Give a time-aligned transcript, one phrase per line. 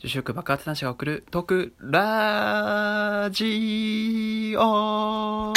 [0.00, 5.52] 女子力爆発男子が送るトクラジオ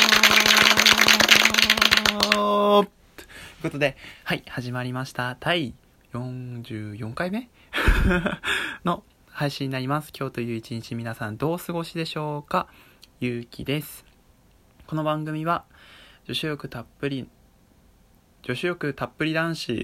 [2.31, 2.87] という
[3.61, 5.37] ことで、はい、始まりました。
[5.39, 5.75] 第
[6.13, 7.49] 44回目？
[8.83, 10.11] の配信になります。
[10.17, 12.67] 今日という一日皆さんどうお過ごしでしょうか？
[13.19, 14.03] ゆうきです。
[14.87, 15.65] この番組は
[16.25, 17.29] 女子力たっぷり、
[18.41, 19.83] 女子力たっぷり男子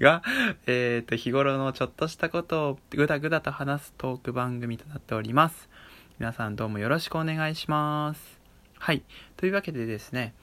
[0.00, 0.22] が、
[0.66, 5.68] えっ、と、日頃のちょっとしたことをぐだぐだと話すトーク番組となっております。
[6.18, 8.40] 皆さんどうもよろしくお願いします。
[8.78, 9.02] はい。
[9.36, 10.34] というわけでですね、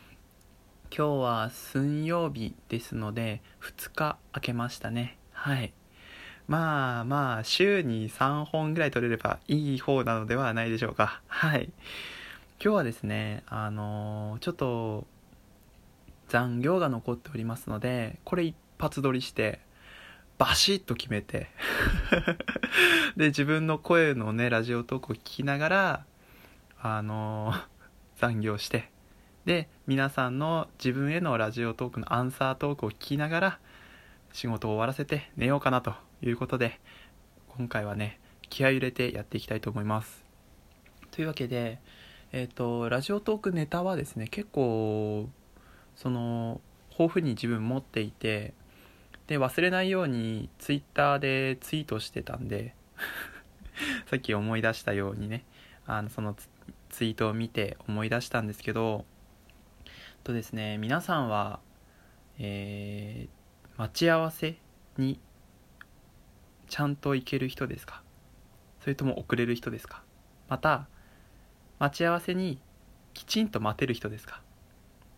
[0.95, 5.17] 今日は水曜日ですので、2日明けましたね。
[5.31, 5.73] はい。
[6.47, 11.21] まあまあ、週に3本ぐらい取れればいい方なのではないでしょうか。
[11.27, 11.71] はい。
[12.61, 15.05] 今日はですね、あのーちょっと、
[16.27, 19.59] 残業が残っておりますので、これ一発撮りして、
[20.37, 21.49] バシッと決めて、
[23.17, 26.05] で、自分の声のね、ラジオトークを聞きながら、
[26.81, 27.79] あのー
[28.19, 28.91] 残業して、
[29.45, 33.59] で、皆さんの自分へのラジオトークのアンサートークを聞きながら、
[34.33, 36.81] 仕事を終わらせて寝ようかなということで、
[37.47, 38.19] 今回はね、
[38.49, 40.25] 気合い入れてやっていきたいと思います。
[41.11, 41.79] というわけで、
[42.33, 45.29] えっ、と、ラジオトークネタはですね、結構、
[45.95, 46.59] その、
[46.91, 48.53] 豊富に自分持っていて、
[49.29, 52.75] で、忘れないようにツイッターでツイートしてたんで、
[54.07, 55.45] さっき思い出したようにね、
[55.85, 56.35] あの、その
[56.89, 59.05] ツイートを見て思い出したんですけど、
[60.23, 61.59] とですね、皆さんは、
[62.39, 63.39] えー
[63.77, 64.57] 待ち合わせ
[64.97, 65.21] に
[66.67, 68.03] ちゃんと行ける人ですか？
[68.81, 70.03] それとも遅れる人ですか？
[70.49, 70.89] また
[71.79, 72.59] 待ち合わせに
[73.13, 74.41] きちんと待てる人ですか？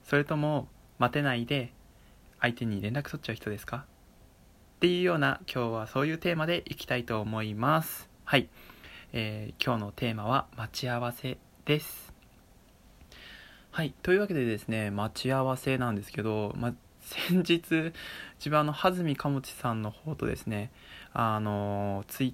[0.03, 0.67] それとも
[0.99, 1.73] 待てないで
[2.39, 3.87] 相手に連絡取っちゃう人ですか？
[4.81, 8.09] っていうような今日はそういうテーマでいきたいと思います。
[8.25, 8.49] はい、
[9.13, 12.11] えー今日のテーマは待ち合わせです。
[13.69, 13.93] はい。
[14.01, 17.93] というわけでですね待ち合わせなんですけど、ま、先日
[18.39, 20.71] 自分あの蓮見かもちさんの方とですね
[21.13, 22.33] あのツイ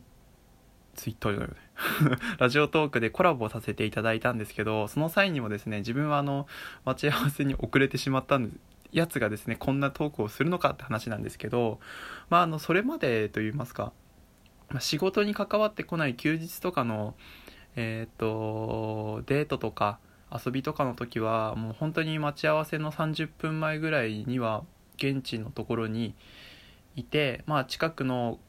[0.95, 1.53] ツイッター
[2.39, 6.47] ラジオトークでコラボさせていただいたんですけどその際にもですね自分はあの
[6.85, 8.57] 待ち合わせに遅れてしまったんです。
[8.97, 11.79] やつがですねこんなトークをするのかって話なんですけど
[12.29, 13.93] まああのそれまでと言いますか、
[14.69, 17.15] ま、仕事に関わってこない休日とかの
[17.75, 19.99] えっ、とデートとか
[20.31, 24.63] 遊びとかの時はもう本当に待ち合わせの30分前ぐらいには
[24.97, 26.15] 現地のところに
[26.95, 28.39] いてまあ近くの、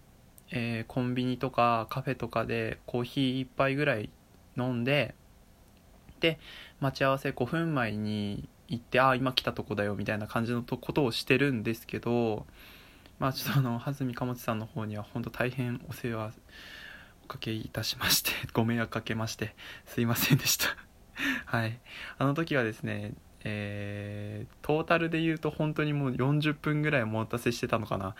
[0.50, 4.08] えーコンビニとかカフェとかでコーヒー一杯ぐらい
[4.56, 5.14] 飲んで
[6.20, 6.38] で
[6.80, 12.46] 待ち合わせ5分前に行ってああ今来たとこだよみたいな感じのことをしてるんですけど
[13.18, 16.32] まあちょっとあの蓮見かもちさんの方には本当大変お世話
[17.24, 19.54] おかけいたしまして ご迷惑かけまして
[19.86, 20.66] すいませんでした。
[21.46, 21.78] はい。
[22.18, 23.14] あの時はですね
[23.44, 28.14] えートータルで言うと本当にもう40分ぐらいお待たせしてたのかな。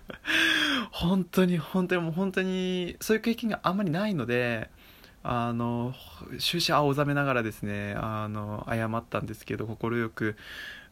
[0.90, 4.70] 本当に本当にもう本当にそういう経験があんまりないので
[5.22, 5.94] あの
[6.38, 10.36] 終始青ざめながらですねあの謝ったんですけど快く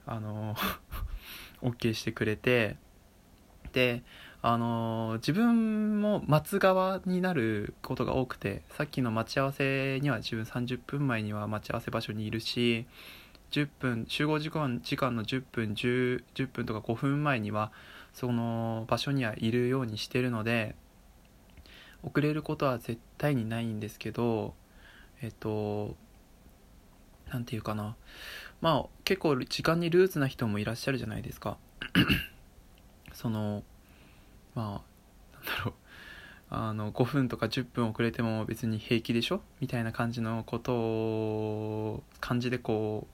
[0.07, 0.55] あの
[1.63, 2.77] OK してくれて
[3.73, 4.03] で
[4.41, 12.87] あの自分も待つ側になることが多くてさっきの待ち合わせには自分30分前には待ち合わせ場所にいるし
[13.51, 17.73] 10分集合時間時間の10分 10, 10分とか5分前には
[18.13, 20.75] その場所にはいるようにしてるので
[22.03, 24.55] 遅れることは絶対にないんですけど
[25.21, 25.97] えっと
[27.31, 27.97] なんていうかな。
[28.61, 31.59] まあ結構時間にルーズな人もいらっしゃるじゃないですか。
[33.13, 33.63] その
[34.55, 34.83] ま
[35.35, 35.75] あなんだろう。
[36.51, 39.43] あの5分とか10分遅れても別に平気でしょ？
[39.61, 43.07] みたいな感じのことを感じでこ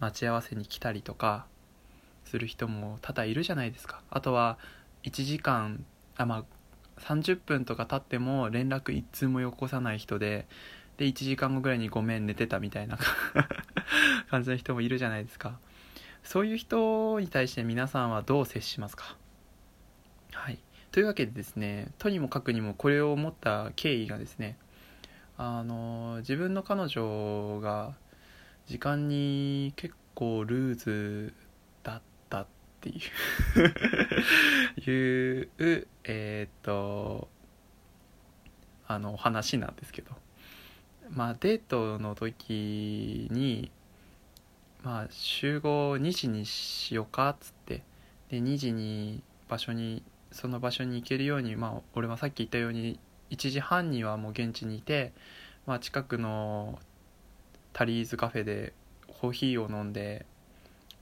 [0.00, 1.46] う待ち合わせに来たりとか
[2.24, 4.02] する人も多々いるじゃないですか。
[4.10, 4.58] あとは
[5.02, 5.84] 1時間
[6.16, 6.44] あまあ
[7.00, 10.46] 30分とか経っても連絡一通もよこさない人で
[10.96, 12.98] で1時間後ぐらいにごめん寝てたみたいな
[14.30, 15.58] 感じの人もいるじゃないですか。
[16.24, 19.16] そういう人に対して皆さんはどう接しますか？
[20.32, 20.58] はい。
[20.90, 24.56] というわけでですねとにもかくにもこれを思った経緯がですね
[25.36, 27.94] あの自分の彼女が
[28.66, 31.34] 時間に結構ルーズ
[32.78, 33.00] っていう。
[34.90, 35.48] いう
[36.04, 37.28] えーっと
[38.86, 40.12] あのお話なんですけど。
[41.10, 43.70] まあデートの時に
[44.82, 47.82] まあ集合2時にしようかっつって。
[48.28, 50.02] で2時に場所に
[50.32, 53.00] その場所に行けるようにまあ俺はさっき言ったように
[53.30, 55.12] 1時半にはもう現地にいて、
[55.66, 56.78] まあ、近くの
[57.72, 58.72] タリーズカフェで
[59.20, 60.26] コーヒーを飲んで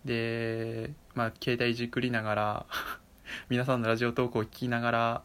[0.07, 2.67] で、まあ、携帯いじくりながら
[3.49, 5.23] 皆さんのラジオトークを聞きながら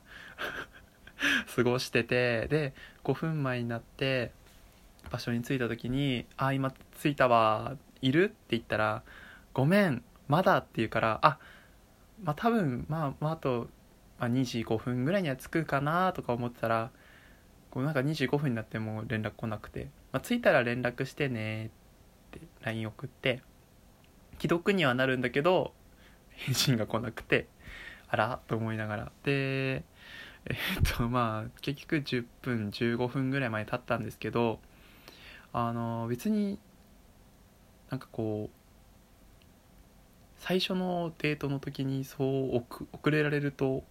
[1.53, 2.73] 過ごしててで
[3.03, 4.31] 5分前になって
[5.11, 9.03] 場所に着いた時に「あ今着いたわいる?」って言ったら
[9.53, 11.37] 「ごめんまだ」って言うからあ
[12.23, 13.69] まあ多分まあ、まあ、あと、
[14.17, 16.89] まあ、2時5分ぐらいには着くかなとか思ってたら
[17.69, 21.69] こうなんか2時5分になっても連絡来なくて、まあ、着いたら連絡してねっ
[22.31, 23.43] て LINE 送って
[24.39, 25.73] 既読にはなるんだけど
[26.45, 27.47] 返信が来なくて
[28.07, 29.11] あらと思いながら。
[29.23, 29.83] で
[30.45, 34.59] えっとまあ結局10分15分ぐらい前経ったんですけど
[35.53, 36.57] あの別に
[37.89, 38.61] なんかこう
[40.37, 43.83] 最初のデートの時にそう遅れられると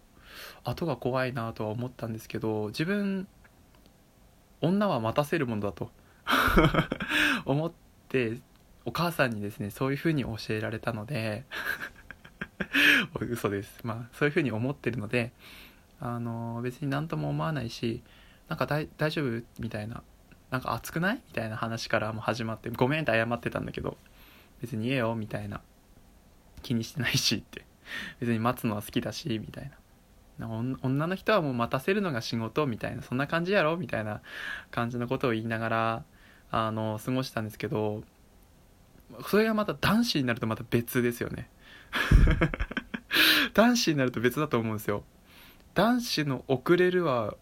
[0.64, 3.29] 後が怖いなとは思ったんですけど自分
[4.61, 5.91] 女は待たせるものだと
[7.47, 7.73] 思っ
[8.08, 8.41] て
[8.85, 11.44] お母さんにですねそういうふうに教えられたので
[13.31, 13.81] 嘘です。
[13.82, 15.32] まあそういうふうに思ってるので
[16.00, 18.02] あの別に何とも思わないし
[18.49, 20.02] なんか大丈夫みたいな
[20.50, 21.22] なんか熱くない？
[21.28, 23.96] みたいな話からも始まってごめんって謝ってたんだけど
[24.61, 25.61] 別に言えよみたいな
[26.62, 27.64] 気にしてないしって。
[28.20, 29.70] 別に待つのは好きだしみたい
[30.38, 30.49] な。
[30.49, 34.23] 女の人はもう待たせるのが仕事みたいなそんな感じやろみたいな
[34.70, 36.05] 感じのことを言いながら
[36.50, 38.02] あの過ごしたんですけど
[39.26, 41.50] それがまた男子になるとまた別ですよね。
[43.54, 45.04] 男子になると別だと思うんですよ。
[45.75, 47.37] 男子の遅れるは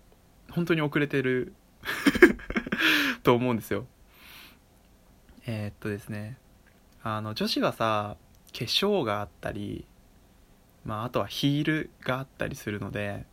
[0.50, 1.54] 本当に遅れてる
[3.22, 3.86] と思うんですよ。
[5.46, 6.36] えー、っとですね。
[7.02, 8.16] あの女子はさ
[8.52, 9.86] 化粧があったり、
[10.84, 13.24] まあ、あとはヒールがあったりするので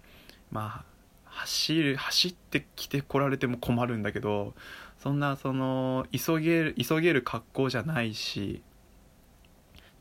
[0.52, 0.96] まあ
[1.26, 4.54] 走る走ってきてこられても困るんだけど
[5.00, 8.62] そんなその急げる急げる格好じゃないし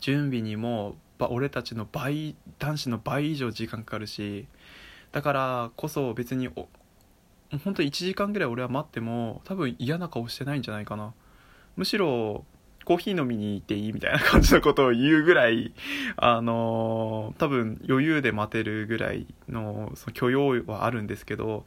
[0.01, 4.47] 準備にも俺たちの倍男子の倍以上時間かかるし
[5.13, 11.15] だからこそ別に本当1時間ぐらい俺は待っても多分嫌な顔してないんじゃないかな
[11.77, 12.45] むしろ
[12.85, 15.73] コーヒー飲みに行っていいみたいな感じのことを言うぐらい、
[16.17, 21.65] あのー、多分余裕で待てるぐらいのその許容はあるんですけど、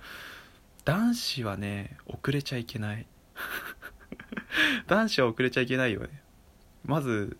[0.85, 3.07] 男子はね、遅れちゃいけない。
[4.87, 6.21] 男子は遅れちゃいけないよね。
[6.85, 7.37] まず、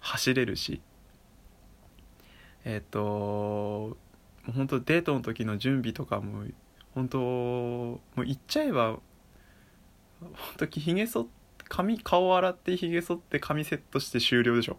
[0.00, 0.80] 走れるし。
[2.64, 3.96] えっ、と、
[4.54, 6.44] 本当デートの時の準備とかも、
[6.94, 8.98] 本当もう言っちゃえば、
[10.20, 11.28] 本当ひげ剃、
[11.68, 14.78] 髪顔洗ってひげ剃って髪セットして終了でしょ。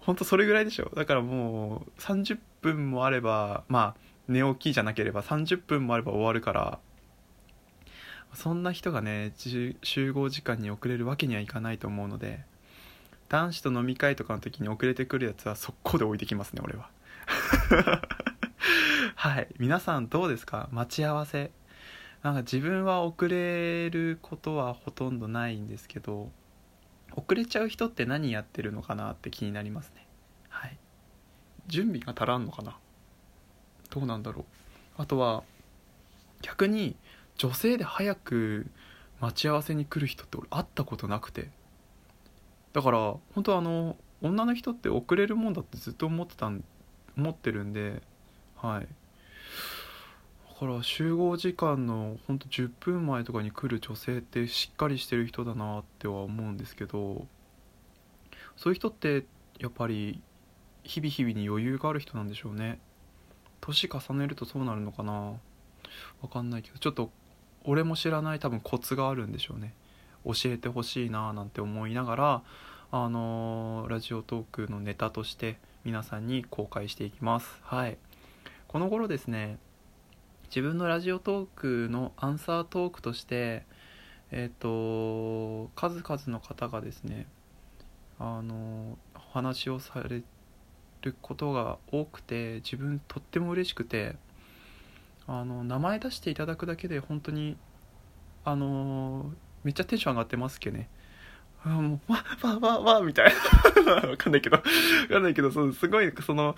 [0.00, 0.90] ほんとそれぐらいでしょ。
[0.94, 6.78] だからもう30分もあればまあ寝起きじゃなければ30分もあれば終わるから
[8.34, 9.32] そんな人がね
[9.82, 12.44] 集合時間に遅れるわけにはいかないと思うので
[13.28, 16.88] 男子と飲み会とかの時に遅れてくるやつは速攻で置いてきますね俺は。
[19.14, 19.48] はい。
[19.58, 20.68] 皆さんどうですか？
[20.72, 21.50] 待ち合わせ。
[22.22, 26.32] なんか自分は遅れることはほとんどないんですけど
[27.12, 30.06] 遅れちゃう人って何やってるのかなって気になりますね。
[30.48, 30.78] はい。
[31.66, 32.76] 準備が足らんのかな？
[33.90, 34.46] どうなんだろ
[34.98, 35.02] う？
[35.02, 35.44] あとは
[36.40, 36.96] 逆に
[37.36, 38.66] 女性で早く
[39.20, 41.50] 待ち合わせに来る人って俺会ったことなくて。
[42.78, 42.98] だから
[43.34, 46.62] 本当あの女の人って遅れるもんだってずっと思ってたん
[47.16, 48.02] 思ってるんで
[48.54, 48.86] はい。
[50.60, 57.26] から集合時間のほんと10分前とかに来る女性ってしっかりしてる人だなっては思うんですけど
[58.56, 59.24] そういう人って
[59.58, 60.22] やっぱり
[60.84, 62.78] 日々日々に余裕がある人なんでしょうね。
[63.60, 65.32] 年重ねるとそうなるのかな。
[66.22, 67.10] わかんないけどちょっと
[67.64, 69.74] 俺も知らない多分コツがあるんでしょうね。
[70.24, 72.42] 教えてほしいななんて思いながら
[72.90, 77.60] あのー、ラジオトークのネタとして皆さんに公開していきます。
[77.62, 77.98] はい。
[78.66, 79.58] この頃ですね
[80.48, 83.64] 自分のラジオトークのアンサートークとして
[84.30, 87.26] えっ、ー、と数々の方がですね
[88.18, 90.22] あのお話をされ
[91.02, 94.16] ることが多くて自分とっても嬉しくて
[95.26, 97.56] あの名前出していただくだけで本当に
[98.44, 99.32] あの
[99.68, 100.88] めっちゃテンション上がってますけどね。
[101.62, 103.32] あもうわわわわみたい
[103.84, 103.92] な。
[104.08, 104.56] わかんないけど。
[104.56, 104.62] わ
[105.10, 106.56] かんないけどそうすごいその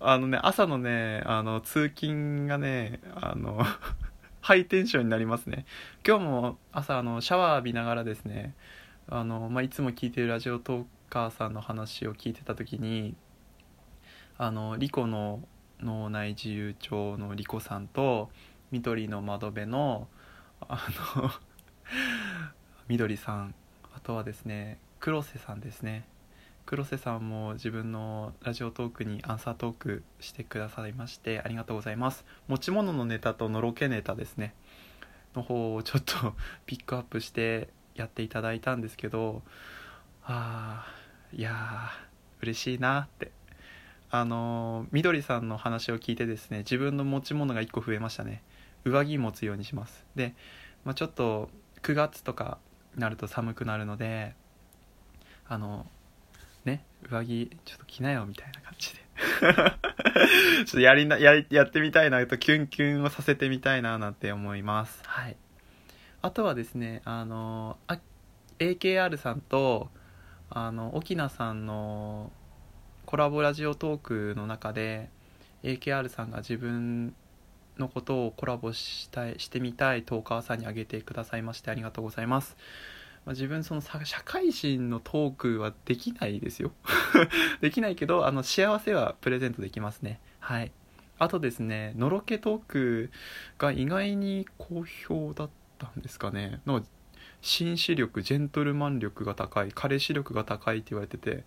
[0.00, 3.62] あのね、朝のね、あの、通勤がね、あの
[4.40, 5.66] ハイテンションになりますね。
[6.06, 8.54] 今日も朝、あの、シャワー浴びながらですね、
[9.06, 13.16] あの、まあ、いつも聞いてるラジオトーカーさんの話を聞いてた時に、
[14.38, 15.46] あの、リコの
[15.80, 18.30] 脳内自由帳のリコさんと、
[18.70, 20.08] 緑の窓辺の
[20.60, 21.30] あの
[22.88, 23.54] 緑さん
[23.94, 26.04] あとはですね黒瀬さんですね。
[26.64, 32.24] 黒瀬さんも自分のラジオトークにアンサートークしてくださいましてありがとうございます。
[32.48, 34.54] 持ち物のネタとのろけネタですね。
[35.34, 36.34] の方をちょっと
[36.66, 39.42] ピックアップしてやっていただいたんですけど
[40.24, 43.32] あーいやー嬉しいなって。
[44.10, 48.42] あのみどりさんの話を聞いてですね自分の持ち物が1個増えましたね。
[48.84, 50.06] 上着持つようにします。
[50.14, 50.34] で、
[50.84, 51.50] まあ、ちょっと
[51.82, 52.58] 9月とか
[52.96, 54.34] なると寒くなるので
[55.48, 55.86] あの
[56.64, 59.06] ね上着ちょっと着なよみたいな感じで。
[59.36, 65.00] ちょっとやりなややってみたいなとキュンキュンをさせてみたいななんて思います。
[65.06, 65.36] はい。
[66.22, 67.98] あとはですねあのあ
[68.58, 69.88] AKR さんと
[70.50, 72.32] あの沖縄さんの
[73.04, 75.10] コラボラジオトークの中で
[75.62, 77.14] AKR さんが自分
[77.78, 82.56] のことをコラボしたいしてみたいトーカーさんにあげてくださいましてありがとうございます、
[83.24, 86.72] まあ、自分その社会人のトークはできないですよ。
[87.60, 90.20] できないけどあの幸せはプレゼントできますね。
[90.38, 90.72] はい。
[91.18, 93.10] あとですねのろけトーク
[93.58, 96.60] が意外に好評だったんですかね。
[96.66, 96.84] の
[97.42, 101.44] 紳士力ジェントルマン力が高い彼氏力が高いって言われてて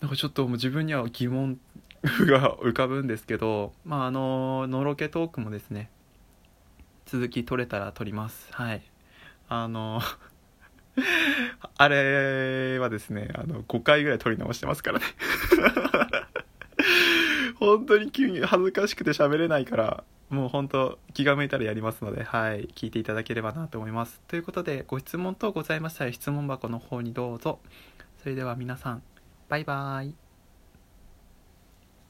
[0.00, 1.58] なんかちょっともう自分には疑問
[2.26, 5.90] が浮かぶんですけどまああののろけトークもですね
[7.08, 8.48] 続き取れたら撮ります。
[8.52, 8.82] はい。
[9.48, 10.02] あの
[11.78, 15.06] あれはですねあの5回ぐらい撮り直してますからね。
[17.58, 22.68] 本当に急に恥ずかしくて喋れないからもう本当気が向いたらやりますのではい。
[22.74, 24.20] 聞いていただければなと思います。
[24.28, 27.58] ということでご質問等ございましたら質問箱の方にどうぞ。
[28.22, 29.02] それでは皆さん
[29.48, 30.27] バイバーイ。